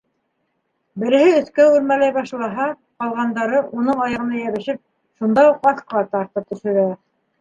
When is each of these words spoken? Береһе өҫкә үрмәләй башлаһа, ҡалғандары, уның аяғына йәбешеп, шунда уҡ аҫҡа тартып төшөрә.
Береһе 1.03 1.33
өҫкә 1.41 1.67
үрмәләй 1.73 2.15
башлаһа, 2.15 2.65
ҡалғандары, 3.03 3.61
уның 3.83 4.03
аяғына 4.07 4.41
йәбешеп, 4.41 4.83
шунда 5.21 5.45
уҡ 5.53 5.71
аҫҡа 5.73 6.03
тартып 6.17 6.49
төшөрә. 6.55 6.93